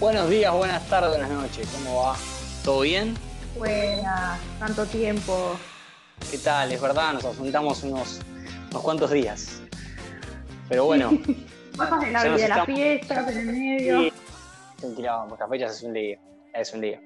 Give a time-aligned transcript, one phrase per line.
[0.00, 1.68] Buenos días, buenas tardes, buenas noches.
[1.76, 2.16] ¿Cómo va?
[2.64, 3.14] ¿Todo bien?
[3.58, 5.58] Buenas, tanto tiempo.
[6.30, 6.72] ¿Qué tal?
[6.72, 8.18] Es verdad, nos ausentamos unos,
[8.70, 9.60] unos cuantos días.
[10.70, 11.10] Pero bueno.
[11.76, 14.00] Cosas de la vida, las fiestas en el medio.
[14.00, 14.12] Sí.
[15.50, 16.18] Fechas es un día.
[16.54, 16.98] Es un día.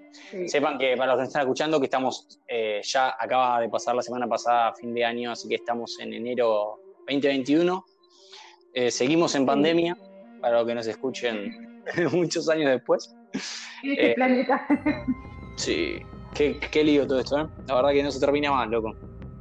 [0.47, 4.03] Sepan que para los que están escuchando que estamos, eh, ya acaba de pasar la
[4.03, 7.85] semana pasada, fin de año, así que estamos en enero 2021.
[8.73, 9.99] Eh, seguimos en pandemia,
[10.41, 11.74] para los que nos escuchen
[12.13, 13.15] muchos años después.
[13.83, 14.67] Este eh, planeta.
[15.57, 16.03] Sí,
[16.35, 17.47] qué, qué, lío todo esto, ¿eh?
[17.69, 18.95] La verdad que no se termina más, loco.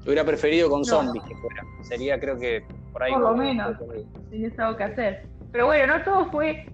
[0.06, 1.64] hubiera preferido con zombies que fuera.
[1.82, 3.14] Sería, creo que por ahí.
[3.14, 3.78] Por lo menos,
[4.30, 5.28] tienes algo que hacer.
[5.52, 6.66] Pero bueno, no todo fue,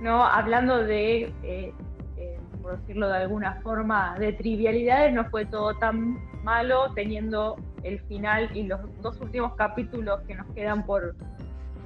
[0.00, 1.74] no hablando de, eh,
[2.16, 8.00] eh, por decirlo de alguna forma, de trivialidades, no fue todo tan malo teniendo el
[8.02, 11.14] final y los dos últimos capítulos que nos quedan por,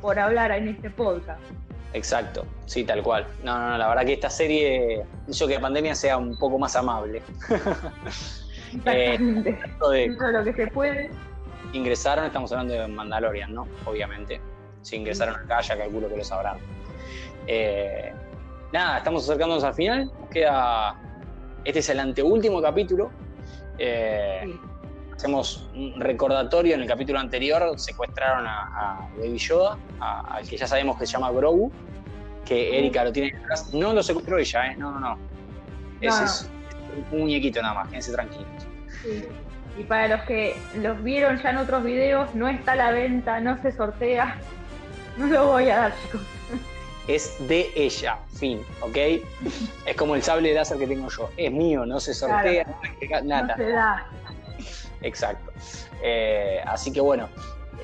[0.01, 1.41] por hablar en este podcast.
[1.93, 3.27] Exacto, sí, tal cual.
[3.43, 6.59] No, no, no, la verdad que esta serie hizo que la pandemia sea un poco
[6.59, 7.23] más amable.
[8.85, 11.11] eh, de lo que se puede.
[11.73, 13.67] Ingresaron, estamos hablando de Mandalorian, ¿no?
[13.85, 14.41] Obviamente.
[14.83, 16.59] Si ingresaron acá, ya calculo que lo sabrán.
[17.47, 18.13] Eh,
[18.73, 20.11] nada, estamos acercándonos al final.
[20.31, 21.01] queda.
[21.65, 23.11] Este es el anteúltimo capítulo.
[23.79, 24.55] Eh,
[25.17, 30.99] hacemos un recordatorio, en el capítulo anterior secuestraron a, Baby Yoda, al que ya sabemos
[30.99, 31.73] que se llama Grogu,
[32.45, 33.73] que Erika lo tiene atrás.
[33.73, 34.77] No lo secuestró ella, ¿eh?
[34.77, 35.19] No, no, no.
[36.01, 36.51] Ese es
[37.11, 38.47] un muñequito nada más, quédense tranquilos.
[39.79, 43.41] Y para los que los vieron ya en otros videos, no está a la venta,
[43.41, 44.39] no se sortea.
[45.17, 46.21] No lo voy a dar, chicos.
[47.09, 48.97] Es de ella, fin, ¿ok?
[49.87, 51.31] es como el sable de láser que tengo yo.
[51.39, 52.67] Es mío, no se sortea,
[53.25, 53.47] nada.
[53.47, 54.07] No se da.
[55.07, 55.53] Exacto.
[56.03, 57.29] Eh, así que bueno,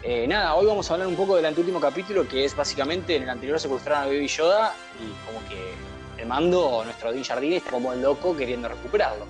[0.03, 3.22] eh, nada, hoy vamos a hablar un poco del anteúltimo capítulo, que es básicamente en
[3.22, 5.72] el anterior secuestraron a Baby Yoda y como que
[6.21, 9.27] el mando, nuestro Din Jardín, está como el loco queriendo recuperarlo.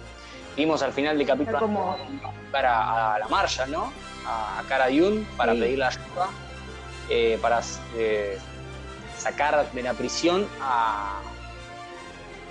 [0.56, 1.96] Vimos al final del capítulo como...
[2.52, 3.92] a, la Marshall, ¿no?
[4.26, 6.28] A, Cara Dune para pedirle ayuda,
[7.08, 7.60] eh, para
[9.18, 11.20] sacar de la prisión a,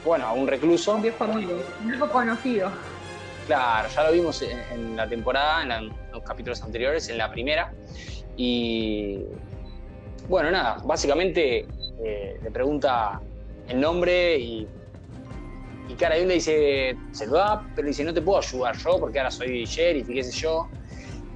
[0.05, 0.95] bueno, a un recluso.
[0.95, 2.71] Un viejo amigo, un viejo conocido.
[3.51, 7.73] Claro, ya lo vimos en, la temporada, en, los capítulos anteriores, en la primera.
[8.37, 9.25] Y
[10.29, 11.67] bueno, nada, básicamente
[12.01, 13.19] eh, le pregunta
[13.67, 14.65] el nombre y,
[15.89, 19.19] y Cara le dice, se lo da, pero dice, no te puedo ayudar yo porque
[19.19, 20.69] ahora soy sheriff y qué sé yo.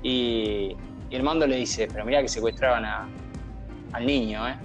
[0.01, 0.77] Y,
[1.11, 2.85] el mando le dice, pero mira que secuestraban
[3.91, 4.55] al niño, ¿eh?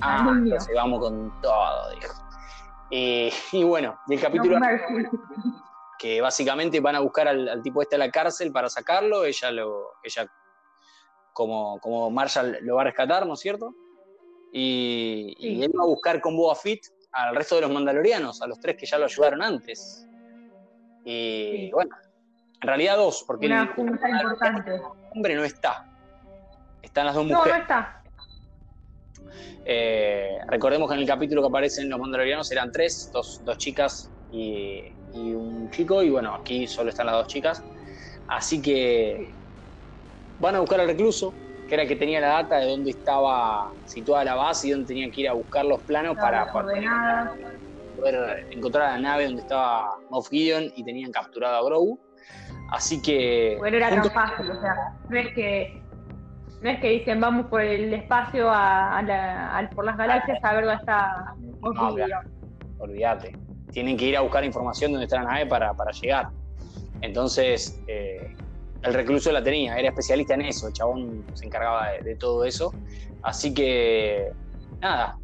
[0.00, 2.14] Ah, entonces vamos con todo, dijo.
[2.90, 4.58] Y, y bueno, y el capítulo
[6.00, 9.90] que básicamente van a buscar al, tipo este a la cárcel para sacarlo, ella lo,
[10.02, 10.26] ella
[11.34, 13.74] como, como Marshall lo va a rescatar, ¿no es cierto?
[14.50, 16.80] Y, él va a buscar con Boba Fett
[17.12, 20.08] al resto de los mandalorianos, a los tres que ya lo ayudaron antes.
[21.04, 21.94] Y bueno,
[22.62, 24.80] en realidad dos, porque Una junta importante.
[25.14, 25.86] hombre no está.
[26.80, 27.46] Están las dos mujeres.
[27.46, 28.02] No, no está.
[29.66, 34.10] Eh, recordemos que en el capítulo que aparecen los mandalorianos eran tres, dos, dos chicas
[34.32, 37.62] y, un chico, y bueno, aquí solo están las dos chicas.
[38.28, 39.28] Así que
[40.38, 41.34] van a buscar al recluso,
[41.68, 44.86] que era el que tenía la data de dónde estaba situada la base y dónde
[44.86, 46.84] tenían que ir a buscar los planos para, poder
[48.50, 51.98] encontrar a la nave donde estaba Moff Gideon y tenían capturado a Grogu.
[52.70, 53.56] Así que.
[53.58, 54.74] Bueno, era tan fácil, o sea,
[55.08, 55.82] no es que.
[56.62, 59.02] No es que dicen vamos por el espacio a,
[59.74, 62.30] por las galaxias a ver dónde está Moff Gideon.
[62.78, 66.28] Olvídate tienen que ir a buscar información donde está la nave para, llegar.
[67.00, 68.34] Entonces, eh,
[68.82, 72.72] el recluso la tenía, era especialista en eso, el chabón se encargaba de, todo eso.
[73.22, 74.30] Así que,
[74.80, 75.18] nada,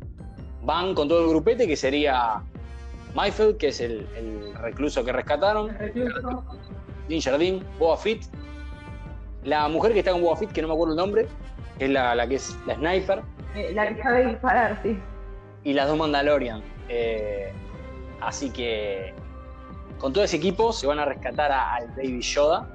[0.63, 2.43] van con todo el grupete que sería
[3.15, 4.07] Mayfield, que es el,
[4.61, 5.77] recluso que rescataron,
[7.09, 8.23] Din Jardín, Boba Fett,
[9.45, 11.27] la mujer que está con Boba Fett, que no me acuerdo el nombre,
[11.79, 13.23] es la, que es la sniper.
[13.55, 14.99] Eh, la que sabe disparar, sí.
[15.65, 16.63] Y las dos Mandalorian.
[16.89, 17.53] Eh,
[18.21, 19.15] Así que
[19.99, 22.69] con todo ese equipo se van a rescatar al Baby Yoda.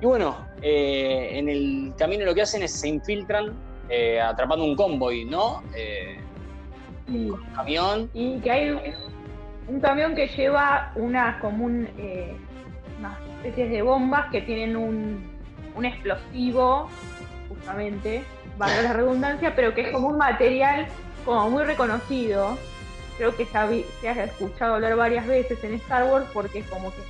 [0.00, 3.52] Y bueno, eh, en el camino lo que hacen es se infiltran
[3.88, 5.62] eh, atrapando un convoy, ¿no?
[5.74, 6.20] Eh,
[7.08, 8.10] un camión.
[8.14, 8.70] Y que hay
[9.66, 11.88] un, camión que lleva una común
[12.98, 15.24] unas especies de bombas que tienen un,
[15.74, 16.88] un explosivo,
[17.48, 18.24] justamente,
[18.56, 20.86] valga la redundancia, pero que es como un material
[21.24, 22.56] como muy reconocido
[23.18, 27.02] creo que se ha escuchado hablar varias veces en Star Wars porque es como que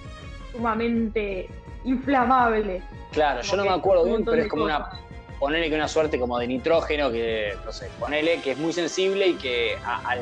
[0.51, 1.49] sumamente
[1.85, 2.83] inflamable.
[3.13, 4.91] Claro, yo no me acuerdo bien, pero es como una
[5.39, 9.29] ponele que una suerte como de nitrógeno que no sé, ponele que es muy sensible
[9.29, 10.21] y que al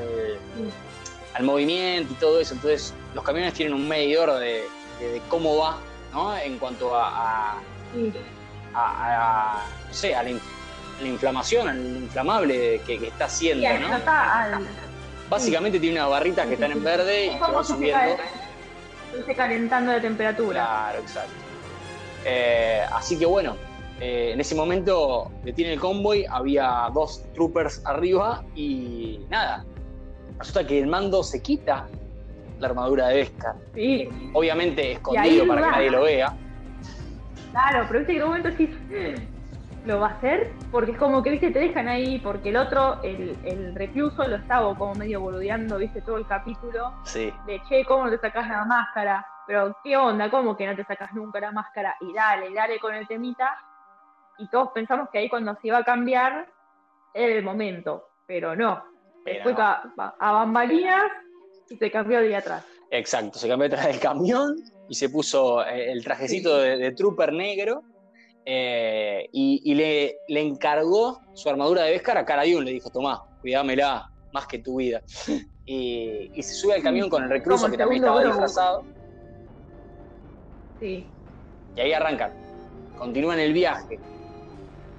[1.36, 2.54] al movimiento y todo eso.
[2.54, 4.64] Entonces, los camiones tienen un medidor de,
[5.28, 5.78] cómo va,
[6.12, 6.36] ¿no?
[6.36, 7.60] En cuanto a,
[8.74, 10.30] a, no sé, a la,
[11.02, 13.96] inflamación, al inflamable que, está haciendo, ¿no?
[15.28, 18.22] Básicamente tiene unas barritas que están en verde y que van subiendo.
[19.24, 20.64] Se calentando de temperatura.
[20.64, 21.32] Claro, exacto.
[22.24, 23.56] Eh, así que bueno,
[24.00, 29.64] eh, en ese momento detiene el convoy, había dos troopers arriba y nada.
[30.38, 31.86] Resulta que el mando se quita
[32.58, 33.56] la armadura de Vesca.
[33.74, 34.08] Sí.
[34.34, 36.34] Obviamente escondido para que nadie lo vea.
[37.52, 38.70] Claro, pero viste que en un momento sí
[39.86, 43.00] lo va a hacer, porque es como que viste te dejan ahí, porque el otro,
[43.02, 46.92] el, recluso, lo estaba como medio boludeando, viste, todo el capítulo.
[47.04, 47.32] Sí.
[47.46, 49.24] De che, ¿cómo no te sacas la máscara?
[49.46, 50.28] Pero, ¿qué onda?
[50.28, 51.96] ¿Cómo que no te sacas nunca la máscara?
[52.00, 53.56] Y dale, dale con el temita
[54.38, 56.48] y todos pensamos que ahí cuando se iba a cambiar
[57.14, 58.84] era el momento, pero no.
[59.24, 61.04] Después A, bambalinas
[61.68, 62.64] y se cambió de atrás.
[62.90, 64.56] Exacto, se cambió detrás del camión
[64.88, 67.82] y se puso eh, el trajecito de, trooper negro
[68.48, 74.08] eh, y, le, le, encargó su armadura de Beskar a Carayun, le dijo, tomá, cuidámela
[74.32, 75.02] más que tu vida.
[75.68, 78.84] Y, se sube al camión con el recluso que también estaba disfrazado.
[80.78, 81.04] Sí.
[81.74, 82.32] Y ahí arrancan.
[82.96, 83.98] Continúan el viaje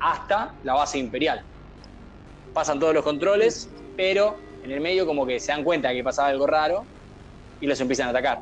[0.01, 1.41] hasta la base imperial.
[2.53, 6.27] Pasan todos los controles, pero en el medio como que se dan cuenta que pasaba
[6.27, 6.83] algo raro
[7.61, 8.41] y los empiezan a atacar.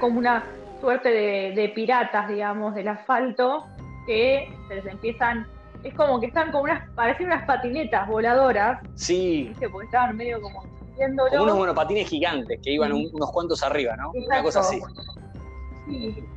[0.00, 0.42] Como una
[0.84, 3.64] suerte de, piratas, digamos, del asfalto,
[4.06, 5.46] que se les empiezan
[5.82, 8.80] es como que están como unas, parecen unas patinetas voladoras.
[8.94, 9.50] Sí.
[9.70, 14.12] Porque estaban medio como Como unos monopatines gigantes que iban unos cuantos arriba, ¿no?
[14.12, 14.80] Una cosa así.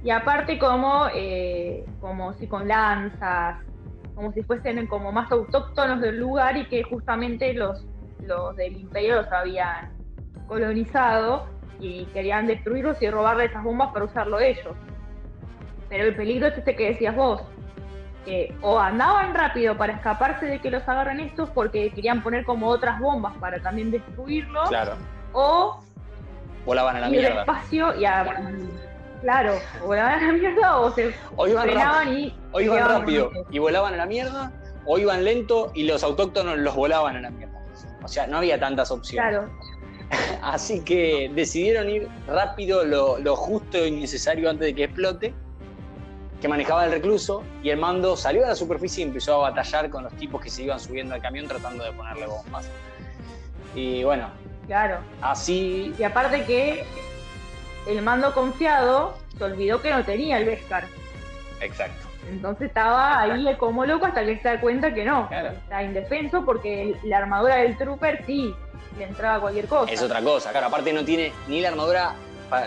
[0.04, 3.58] Y aparte como, eh, como si con lanzas,
[4.16, 7.86] como si fuesen como más autóctonos del lugar y que justamente los,
[8.22, 9.94] los del imperio los habían
[10.48, 14.76] colonizado y querían destruirlos y robarle esas bombas para usarlo ellos.
[15.90, 17.42] Pero el peligro es este que decías vos,
[18.26, 22.68] que o andaban rápido para escaparse de que los agarren estos porque querían poner como
[22.68, 24.96] otras bombas para también destruirlos, claro.
[25.34, 25.82] o
[26.66, 27.36] volaban a la mierda.
[27.38, 28.26] despacio y a,
[29.22, 32.36] Claro, o volaban a la mierda o se o iban y.
[32.52, 34.52] O iban rápido y volaban a la mierda,
[34.86, 37.60] o iban lento y los autóctonos los volaban a la mierda.
[38.04, 39.30] O sea, no había tantas opciones.
[39.30, 39.50] Claro.
[40.42, 45.34] Así que decidieron ir rápido, lo, justo y necesario antes de que explote,
[46.42, 49.90] que manejaba el recluso, y el mando salió a la superficie y empezó a batallar
[49.90, 52.70] con los tipos que se iban subiendo al camión tratando de ponerle bombas.
[53.76, 54.30] Y bueno.
[54.68, 55.00] Claro.
[55.22, 55.94] Así.
[55.98, 56.84] Y aparte que
[57.88, 60.86] el mando confiado se olvidó que no tenía el Vescar.
[61.62, 62.07] Exacto.
[62.30, 65.30] Entonces estaba ahí como loco hasta que se da cuenta que no.
[65.32, 68.54] Está indefenso porque la armadura del trooper sí
[68.98, 69.92] le entraba cualquier cosa.
[69.92, 70.68] Es otra cosa, claro.
[70.68, 72.16] Aparte no tiene ni la armadura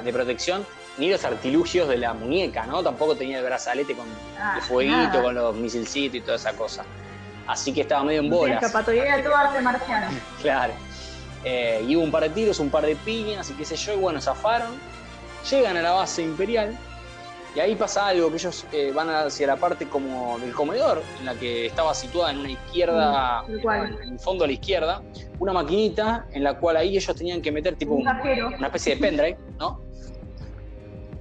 [0.02, 0.66] de protección
[0.98, 2.82] ni los artilugios de la muñeca, ¿no?
[2.82, 4.06] Tampoco tenía el brazalete con
[4.38, 6.84] ah, el fueguito, con los misilcitos y toda esa cosa.
[7.46, 8.62] Así que estaba medio en bolas.
[8.62, 10.06] Escapatoria de todo arte marciano.
[10.42, 10.72] claro.
[11.42, 13.94] Eh, y hubo un par de tiros, un par de piñas y qué sé yo,
[13.94, 14.78] y bueno, zafaron
[15.48, 16.76] llegan a la base imperial
[17.54, 21.26] y ahí pasa algo, que ellos eh, van hacia la parte como del comedor, en
[21.26, 23.68] la que estaba situada en una izquierda, mm,
[24.02, 25.02] en el fondo a la izquierda,
[25.40, 29.38] una maquinita en la cual ahí ellos tenían que meter tipo una especie de pendrive,
[29.58, 29.80] ¿no?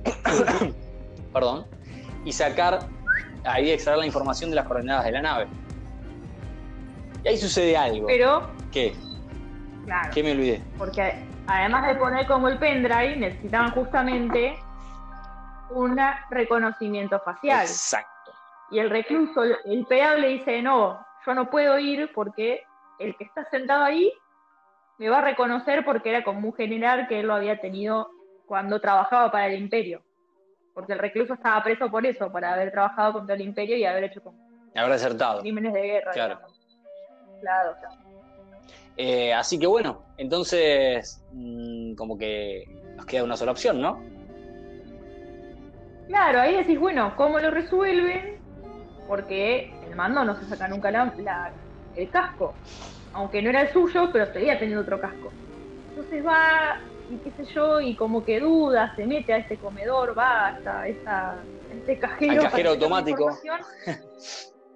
[1.33, 1.65] Perdón.
[2.25, 2.79] Y sacar,
[3.43, 5.47] ahí extraer la información de las coordenadas de la nave.
[7.23, 8.05] Y ahí sucede algo.
[8.05, 8.49] Pero...
[8.71, 8.93] ¿Qué?
[9.85, 10.11] Claro.
[10.13, 10.61] ¿Qué me olvidé?
[10.77, 11.15] Porque
[11.47, 14.55] además de poner como el pendrive, necesitaban justamente
[15.69, 15.99] un
[16.29, 17.61] reconocimiento facial.
[17.61, 18.31] Exacto.
[18.71, 22.63] Y el recluso, el PA le dice, no, yo no puedo ir porque
[22.99, 24.11] el que está sentado ahí
[24.97, 28.09] me va a reconocer porque era como un general que él lo había tenido
[28.45, 30.03] cuando trabajaba para el imperio.
[30.73, 34.05] Porque el recluso estaba preso por eso, para haber trabajado contra el imperio y haber
[34.05, 34.37] hecho como
[34.75, 35.41] haber acertado.
[35.41, 36.11] crímenes de guerra.
[36.11, 36.39] Claro.
[37.41, 37.95] Claro, claro.
[38.97, 44.03] Eh, así que bueno, entonces mm, como que nos queda una sola opción, ¿no?
[46.09, 48.39] Claro, ahí decís, bueno, ¿cómo lo resuelven?
[49.07, 50.89] Porque el mando no se saca nunca
[51.95, 52.55] el casco.
[53.13, 55.31] Aunque no era el suyo, pero seguía teniendo otro casco.
[55.89, 56.79] Entonces va,
[57.11, 60.87] y qué sé yo, y como que duda, se mete a este comedor, va hasta
[60.87, 61.35] esta,
[61.71, 62.41] este cajero.
[62.41, 63.29] Al cajero automático.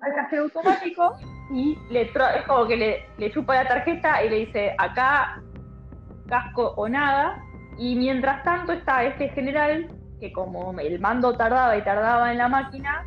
[0.01, 1.15] Al cajero automático
[1.51, 5.41] y le es como que le, le chupa la tarjeta y le dice acá
[6.27, 7.41] casco o nada.
[7.79, 9.89] Y mientras tanto está este general
[10.23, 13.03] que como el mando tardaba y tardaba en la máquina,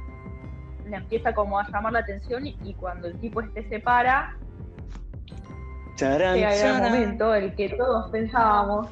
[0.87, 4.37] le empieza como a llamar la atención y, cuando el tipo este se para,
[5.99, 8.89] llega el momento, el que todos pensábamos.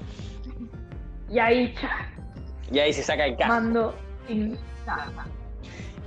[1.28, 1.74] Y ahí,
[2.72, 3.52] y ahí se saca el casco.
[3.52, 3.94] Mando
[4.26, 4.58] sin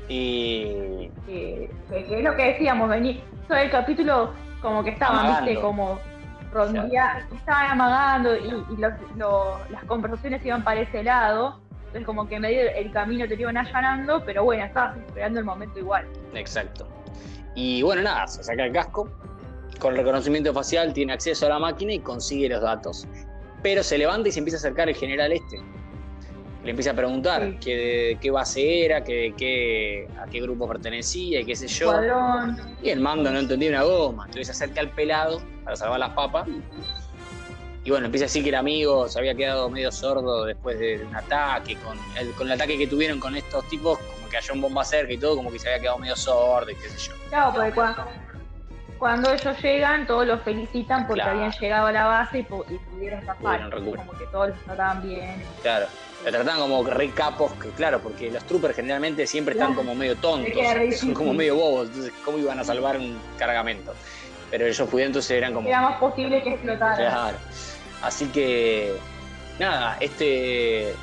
[0.09, 1.11] Y.
[1.27, 3.21] Que, es lo que decíamos, vení.
[3.47, 4.33] Todo el capítulo,
[4.63, 5.99] como que estaban, viste, como
[6.51, 11.66] rondía, estaban amagando y, las conversaciones iban para ese lado.
[11.87, 15.79] Entonces, como que medio el camino te iban allanando, pero bueno, estabas esperando el momento
[15.79, 16.05] igual.
[16.33, 16.87] Exacto.
[17.55, 19.09] Y bueno, nada, se saca el casco.
[19.79, 23.07] Con reconocimiento facial tiene acceso a la máquina y consigue los datos.
[23.63, 25.59] Pero se levanta y se empieza a acercar el general este.
[26.63, 31.45] Le empieza a preguntar qué, qué, base era, qué, qué, a qué grupo pertenecía y
[31.45, 31.93] qué sé yo.
[32.83, 34.25] Y el mando no entendía una goma.
[34.25, 36.47] Entonces se acerca al pelado para salvar las papas.
[37.87, 41.05] Y bueno, empieza a decir que el amigo se había quedado medio sordo después de
[41.05, 44.53] un ataque, con el, con el ataque que tuvieron con estos tipos, como que haya
[44.53, 46.97] un bomba cerca y todo, como que se había quedado medio sordo y qué sé
[46.97, 47.13] yo.
[47.29, 48.05] Claro, porque cuando,
[48.97, 53.69] cuando ellos llegan, todos los felicitan porque habían llegado a la base y, pudieron zafar.
[53.69, 55.41] Como que todos los trataban bien.
[55.61, 55.85] Claro.
[56.25, 60.17] Lo trataban como re capos, que claro, porque los troopers generalmente siempre están como medio
[60.17, 60.51] tontos,
[60.97, 63.93] son como medio bobos, entonces ¿cómo iban a salvar un cargamento?
[64.51, 65.67] Pero ellos pudieron, entonces eran como...
[65.67, 66.97] Era más posible que explotaran.
[66.97, 67.37] Claro.
[68.01, 68.95] Así que,
[69.59, 70.93] nada, este,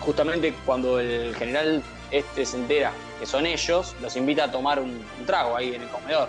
[0.00, 5.04] justamente cuando el general este se entera que son ellos, los invita a tomar un,
[5.26, 6.28] trago ahí en el comedor.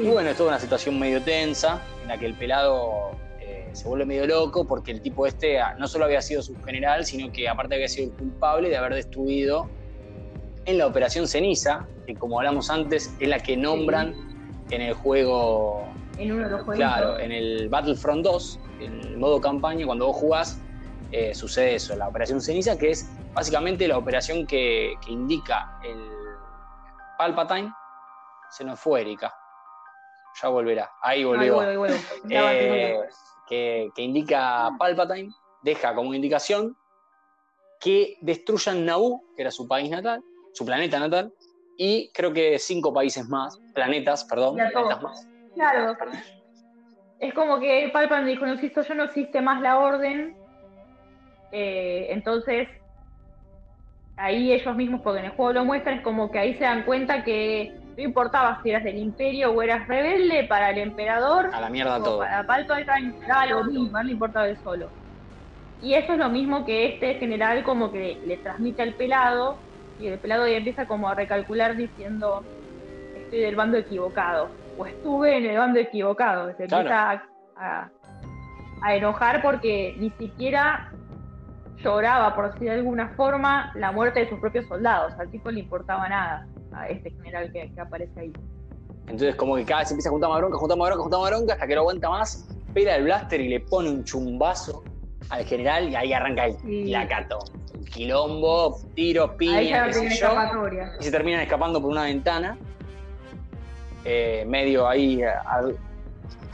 [0.00, 3.88] Y bueno, es toda una situación medio tensa, en la que el pelado eh, se
[3.88, 7.32] vuelve medio loco, porque el tipo este ah, no solo había sido su general, sino
[7.32, 9.68] que aparte había sido el culpable de haber destruido
[10.66, 14.14] en la Operación Ceniza, que como hablamos antes, es la que nombran
[14.70, 16.76] en el juego en uno de los juegos.
[16.76, 20.60] Claro, en el Battlefront 2, en el modo campaña, cuando vos jugás,
[21.12, 25.98] eh, sucede eso, la operación ceniza, que es básicamente la operación que, indica el
[27.16, 27.72] Palpatine.
[28.50, 29.34] Se nos fue Erika.
[30.42, 30.90] Ya volverá.
[31.02, 31.60] Ahí volvió.
[32.30, 33.00] Eh,
[33.46, 35.32] que, que, indica Palpatine,
[35.62, 36.76] deja como indicación
[37.80, 40.22] que destruyan Naboo, que era su país natal,
[40.52, 41.32] su planeta natal,
[41.76, 45.28] y creo que cinco países más, planetas, perdón, planetas más.
[45.58, 45.96] Claro.
[47.18, 50.36] Es como que Palpatine dijo, no existo yo, no existe más la orden.
[51.50, 52.68] Eh, entonces,
[54.16, 56.84] ahí ellos mismos, porque en el juego lo muestran, es como que ahí se dan
[56.84, 61.50] cuenta que no importaba si eras del imperio o eras rebelde, para el emperador...
[61.52, 62.20] A la mierda todo.
[62.20, 64.88] Para Palpatine era lo mismo, no importaba el solo.
[65.82, 69.58] Y eso es lo mismo que este general como que le transmite al pelado,
[69.98, 72.44] y el pelado ya empieza como a recalcular diciendo,
[73.16, 76.46] estoy del bando equivocado o estuve en el bando equivocado.
[76.56, 77.22] Se empieza
[77.56, 77.90] a,
[78.94, 80.92] enojar porque ni siquiera
[81.78, 85.12] lloraba, por decir de alguna forma, la muerte de sus propios soldados.
[85.18, 88.32] Al tipo le importaba nada a este general que, aparece ahí.
[89.02, 91.30] Entonces, como que cada vez empieza a juntar más bronca, juntar más bronca, juntar más
[91.30, 94.84] bronca, hasta que no aguanta más, pela el blaster y le pone un chumbazo
[95.30, 97.38] al general y ahí arranca el la cato.
[97.90, 100.34] Quilombo, tiros, piña, qué sé yo.
[101.00, 102.58] Y se terminan escapando por una ventana
[104.10, 105.20] eh, medio ahí,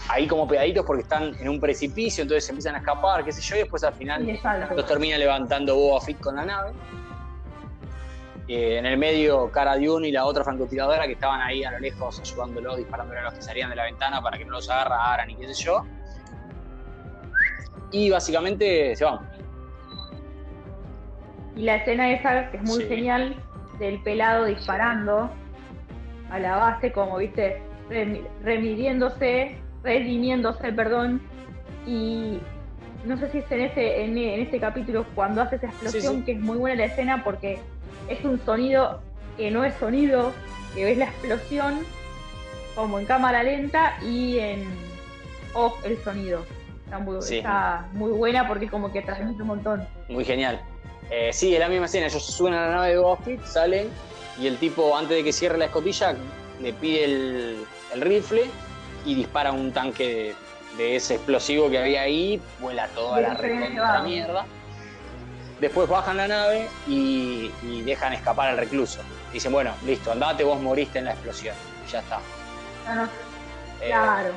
[0.09, 3.41] ahí como pegaditos porque están en un precipicio, entonces se empiezan a escapar, qué sé
[3.41, 4.27] yo, y después al final
[4.75, 6.73] los termina levantando Boba Fett con la nave.
[8.49, 11.79] Eh, en el medio, Cara Dune y la otra francotiradora que estaban ahí a lo
[11.79, 15.31] lejos ayudándolos, disparándole a los que salían de la ventana para que no los agarraran
[15.31, 15.85] y qué sé yo.
[17.93, 19.21] Y básicamente se van.
[21.55, 23.37] Y la escena esa, que es muy genial,
[23.79, 25.31] del pelado disparando,
[26.35, 27.63] a la base, como viste,
[28.43, 31.23] remidiéndose, redimiéndose, perdón,
[31.87, 32.41] y
[33.05, 36.41] no sé si es en ese, en, este capítulo cuando hace esa explosión, que es
[36.41, 37.61] muy buena la escena porque
[38.09, 39.01] es un sonido
[39.37, 40.33] que no es sonido,
[40.75, 41.87] que ves la explosión
[42.75, 44.65] como en cámara lenta y en
[45.55, 46.45] off el sonido.
[47.21, 49.87] Está muy, buena porque como que transmite un montón.
[50.09, 50.61] Muy genial.
[51.11, 53.89] Eh, sí, es la misma escena, ellos suben a la nave de Boba salen
[54.39, 56.15] y el tipo, antes de que cierre la escotilla,
[56.61, 58.51] le pide el, rifle
[59.05, 60.35] y dispara un tanque
[60.77, 64.45] de, ese explosivo que había ahí, vuela toda la la mierda.
[65.61, 67.51] Después bajan la nave y,
[67.85, 69.01] dejan escapar al recluso.
[69.33, 71.55] Dicen, bueno, listo, andate, vos moriste en la explosión.
[71.87, 72.19] Y ya está.
[73.81, 74.33] Eh, claro.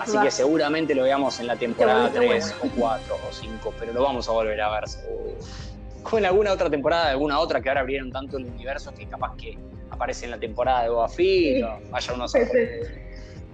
[0.00, 4.02] así que seguramente lo veamos en la temporada 3 o 4 o 5, pero lo
[4.02, 5.75] vamos a volver a ver como
[6.12, 9.58] en alguna otra temporada, alguna otra que ahora abrieron tanto el universo que capaz que
[9.90, 12.34] aparece en la temporada de Boba Fett o vaya unos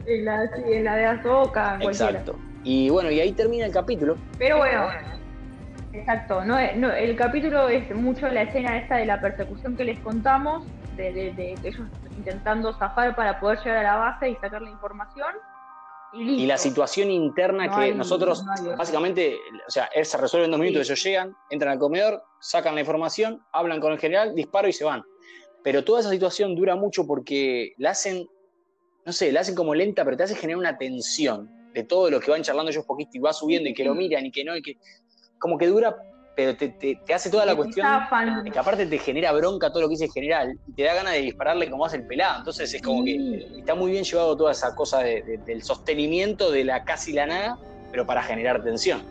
[0.07, 1.79] en la, sí, en la de Azoka.
[1.81, 2.37] Exacto.
[2.65, 4.17] Y bueno, y ahí termina el capítulo.
[4.39, 4.89] Pero bueno,
[5.93, 6.45] exacto.
[6.45, 10.65] No, el capítulo es mucho la escena esta de la persecución que les contamos,
[10.97, 15.33] de, ellos intentando zafar para poder llegar a la base y sacar la información.
[16.13, 18.45] Y, la situación interna que nosotros,
[18.77, 22.75] básicamente, o sea, él se resuelve en dos minutos, ellos llegan, entran al comedor, sacan
[22.75, 25.03] la información, hablan con el general, disparo y se van.
[25.63, 28.29] Pero toda esa situación dura mucho porque la hacen,
[29.05, 32.21] no sé, la hacen como lenta, pero te hace generar una tensión de todo lo
[32.21, 34.57] que van charlando ellos poquito y va subiendo y que lo miran y que no,
[34.57, 34.77] y que
[35.39, 35.97] como que dura
[36.35, 37.87] pero te, te, hace toda la cuestión
[38.51, 41.13] que aparte te genera bronca todo lo que dice el general y te da ganas
[41.13, 42.39] de dispararle como hace el pelado.
[42.39, 46.85] Entonces es como que está muy bien llevado toda esa cosa del sostenimiento de la
[46.85, 47.59] casi la nada,
[47.91, 49.03] pero para generar tensión.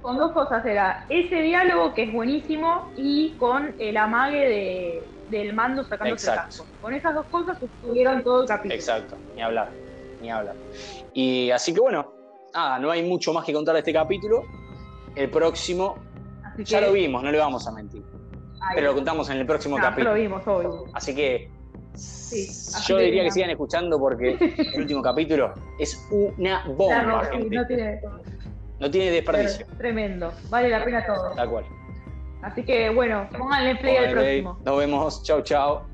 [0.00, 5.84] Con dos cosas era ese diálogo que es buenísimo y con el amague del mando
[5.84, 6.66] sacándose el casco.
[6.80, 8.74] Con esas dos cosas estuvieron todo el capítulo.
[8.74, 9.70] Exacto, ni hablar,
[10.20, 10.56] ni hablar.
[11.12, 12.12] Y así que bueno,
[12.54, 14.42] nada, no hay mucho más que contar de este capítulo
[15.16, 15.96] el próximo.
[16.58, 18.02] ya lo vimos, no le vamos a mentir.
[18.74, 20.10] pero lo contamos en el próximo capítulo.
[20.10, 20.84] lo vimos, obvio.
[20.92, 21.50] Así que
[22.86, 24.36] yo diría que, sigan escuchando porque
[24.74, 27.56] el último capítulo es una bomba, gente.
[27.56, 28.00] No tiene,
[28.78, 29.66] no tiene desperdicio.
[29.78, 31.32] Tremendo, vale la pena todo.
[31.34, 31.64] Tal cual.
[32.42, 34.58] Así que bueno, pónganle play al próximo.
[34.64, 35.86] Nos vemos, chao, chao.